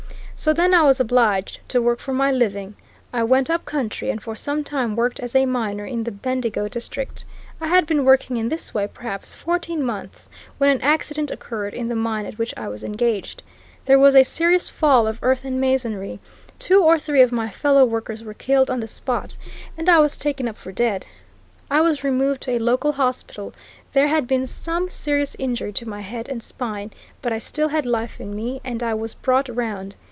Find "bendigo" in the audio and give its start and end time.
6.11-6.67